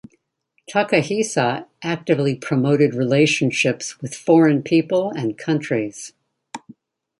Takahisa 0.67 1.67
actively 1.83 2.33
promoted 2.33 2.95
relationships 2.95 4.01
with 4.01 4.15
foreign 4.15 4.63
people 4.63 5.11
and 5.11 5.37
countries. 5.37 6.13